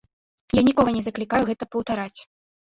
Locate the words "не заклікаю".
0.95-1.43